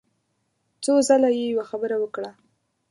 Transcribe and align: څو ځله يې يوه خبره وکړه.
څو 0.83 0.93
ځله 1.07 1.29
يې 1.37 1.43
يوه 1.51 1.65
خبره 1.71 1.95
وکړه. 1.99 2.31